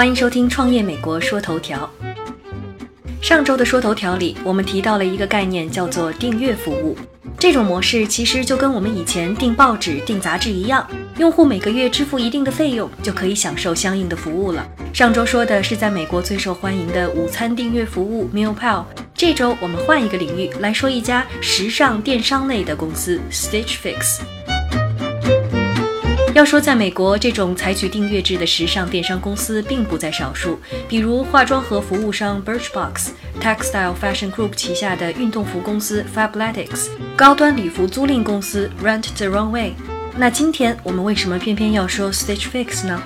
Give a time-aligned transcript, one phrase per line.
[0.00, 1.86] 欢迎收听《创业美国说头条》。
[3.22, 6.96] 上周的说头条里，我们提到了一个概念，叫做订阅服务。
[7.38, 10.88] 这种模式其实就跟我们以前订报纸、订杂志一样，
[11.18, 14.66] 用户每个月支付一定的费用，就可以享受相应的服务了。
[14.94, 24.20] 上周说的是在美国最受欢迎的午餐订阅服务 MealPal，这周我们换一个领域来说一家时尚电商类的公司 Stitch Fix。
[26.32, 30.58] 要说在美国，这种采取订阅制的时尚电商公司并不在少数，
[30.88, 33.08] 比如化妆和服务商 Birchbox、
[33.40, 39.72] Textile Fashion Group 旗下的运动服公司 Fabletics、高端礼服租赁公司 Rent the Runway。
[40.16, 43.02] 那今天我们为什么偏偏要说 Stitch Fix 呢？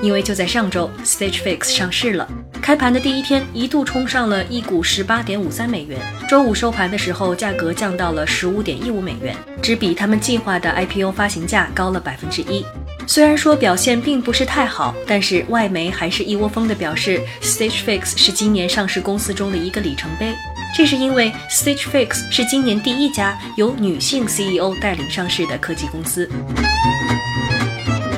[0.00, 2.28] 因为就在上周，Stitch Fix 上市了。
[2.68, 5.98] 开盘的第一天，一度冲上了一股十八点五三美元。
[6.28, 12.62] 周五收盘的时候，价格降到了十五点一五美元，只比他们计划的 IPO 发行价高了百分之一。
[13.06, 20.34] 虽然说表现并不是太好，但是外媒还是一窝蜂的表示，Stitch Fix 是今年上市公司中的一个里程碑。
[20.76, 26.28] 这是因为 Stitch Fix 是今年第一家由女性 CEO 带领上市的科技公司。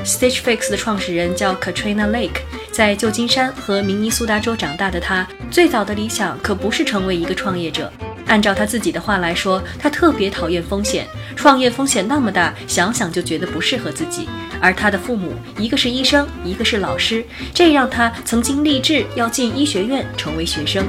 [0.05, 2.41] Stitch Fix 的创始人叫 Katrina Lake。
[2.81, 7.92] 在旧金山和明尼苏达州长大的他，最早的理想可不是成为一个创业者。
[8.27, 11.06] 按照他自己的话来说，他特别讨厌风险，
[11.37, 14.27] 创业风险那么大，想想就觉得不适合自己。
[14.62, 17.22] 而他的父母，一个是医生，一个是老师，
[17.53, 20.83] 这让他曾经立志要进医学院成为学生。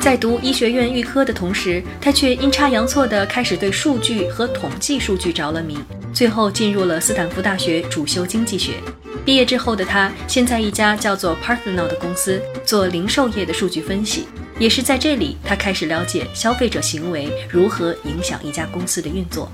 [0.00, 5.76] 在读医学院预科的同时，他却阴差阳错地开始对数据和统计数据着了迷，
[6.14, 8.76] 最后进入了斯坦福大学主修经济学。
[9.24, 14.26] 毕业之后的他，先在一家叫做 Parthenol 的公司做零售业的数据分析。
[14.58, 19.50] 也是在这里，他开始了解消费者行为如何影响一家公司的运作。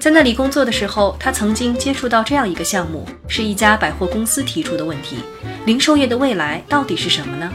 [0.00, 5.16] 在那里工作的时候，他曾经接触到这样一个项目，是一家百货公司提出的问题：
[5.64, 7.50] 零售业的未来到底是什么呢？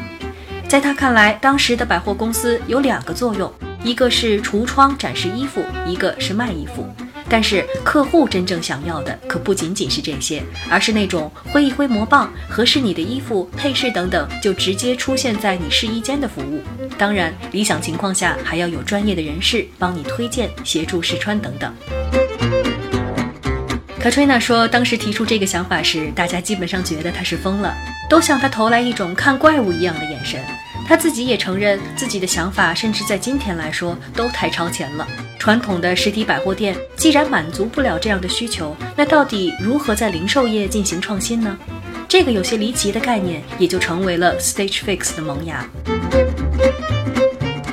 [0.67, 6.87] 在他看来，当时的百货公司有两个作用，一个是橱窗展示衣服，一个是卖衣服。
[7.29, 16.61] 但是客户真正想要的可不仅仅是这些，而是那种挥一挥魔棒，合适你的衣服、配饰等等，就直接出现在你试衣间的服务。
[16.97, 21.73] 当然，理想情况下还要有专业的人士帮你推荐、协助试穿等等。
[24.01, 27.75] Katrina 说，当时提出这个想法时，大家基本上觉得他是疯了，
[28.09, 30.41] 都向他投来一种看怪物一样的眼神。
[30.87, 35.05] 他自己也承认，自己的想法甚至在今天来说都太超前了。
[35.39, 41.57] 传统的实体百货店既然满足不了这样的需求，那到底如何在零售业进行创新呢？
[42.07, 45.65] 这个有些离奇的概念也就成为了 Stage Fix 的萌芽。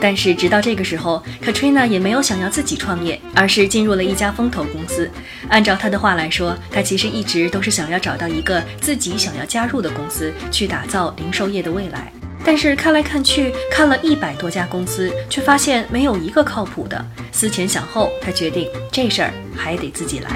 [0.01, 5.11] 但是直到这个时候，Katrina 也没有想要自己创业，而是进入了一家风投公司。
[5.49, 12.13] 按照他的话来说，他其实一直都是想要找到一个自己想要加入的公司，去打造零售业的未来。
[12.45, 17.05] 但是看来看去，看了一百多家公司，却发现没有一个靠谱的。
[17.33, 20.31] 思前想后，他决定这事儿还得自己来。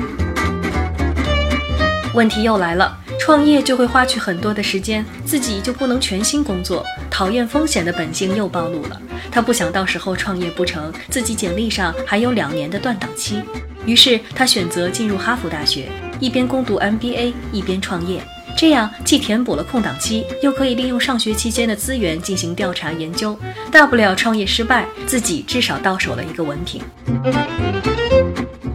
[2.15, 9.01] 问题又来了，创业就会花去很多的时间，自己就不能全心工作，讨厌风险的本性又暴露了。
[9.31, 13.43] 他不想到时候创业不成，自己简历上还有两年的断档期。
[13.85, 18.21] 于是他选择进入哈佛大学，一边攻读 MBA，一边创业。
[18.59, 23.39] 这样既填补了空档期，又可以利用上学期间的资源进行调查研究。
[23.71, 26.83] 大不了创业失败，自己至少到手了一个文凭。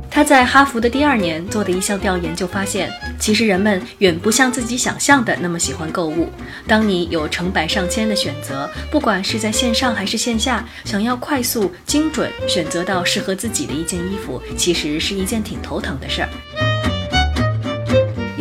[0.09, 2.89] 他在哈佛的第二年做的一项调研就发现，
[3.19, 6.29] 其实人们远不像自己想象的那么喜欢购物。
[6.65, 16.29] 当你有成百上千的选择，不管是在线上还是线下，想要快速精准选择到适合自己的一件衣服，其实是一件挺头疼的事儿。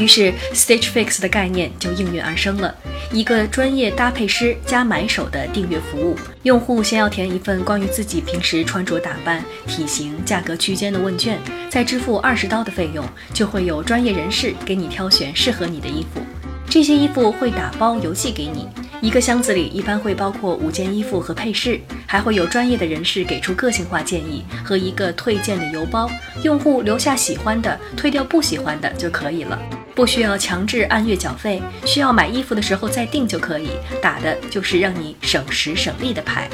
[0.03, 2.75] 于是，Stitch Fix 的概念就应运而生了，
[3.13, 6.19] 一个专业搭配师加买手的订阅服务。
[6.43, 11.39] 用户先要填一份关于自己平时穿着打扮、体型、价格区间的问卷，
[11.71, 16.21] 再支付二十刀的费用，就会有专业人士给你挑选适合你的衣服。
[16.69, 18.67] 这些衣服会打包邮寄给你，
[19.01, 21.79] 一个箱子里一般会包括五件衣服和配饰，
[22.09, 26.11] 还会有专业的人士给出个性化建议和一个退件的邮包。
[26.43, 29.57] 用户留下喜欢的，退掉不喜欢的就可以了。
[29.95, 33.71] 不需要强制按月缴费，需要买衣服的时候再订就可以。
[34.01, 36.49] 打的就是让你省时省力的牌。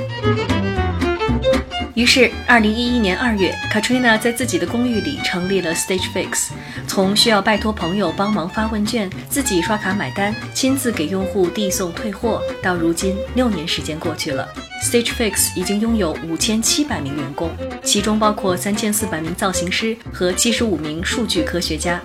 [1.95, 6.51] 于是，二零一一年二月，Katrina 在自己的公寓里成立了 Stage Fix。
[6.87, 14.49] 从需要拜托朋友帮忙发问卷，自己刷卡买单，亲自给用户递送退货，到如今六年时间过去了
[14.83, 17.51] Stitch Fix 已经拥有五千七百名员工，
[17.83, 22.01] 其中包括三千四百名造型师和七十五名数据科学家，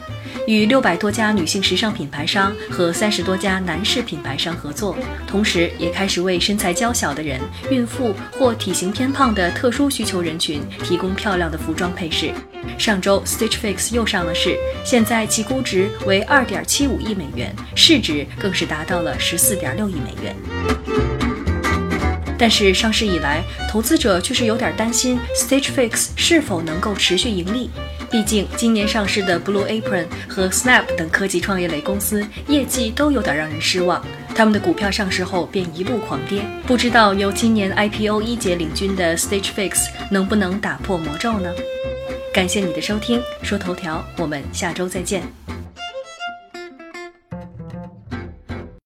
[0.48, 4.98] 与六百多家女性时尚品牌商和三十多家男士品牌商合作，
[5.28, 7.40] 同时也开始为身材娇小的人、
[7.70, 12.32] 孕妇或体型偏胖的特殊需求人群提供漂亮的服装配饰。
[12.78, 21.33] 上周，Stitch Fix 又上了市，现在其估值为二点七五亿美元，市值更是达到了十四点六亿美元。
[22.38, 27.70] 但是上市以来，投资者却是有点担心 Stitch Fix 是否能够持续盈利。
[28.12, 36.44] 毕竟今年上市的 Blue Apron 和 Snap 等科技创业类公司业绩都有点让人失望，他们的股票上市后便一路狂跌。
[36.68, 41.52] 不知道由今年 IPO 一姐领军的 Stitch Fix 能不能打破魔咒呢？
[42.34, 45.43] 感谢你的收听，说头条，我们下周再见。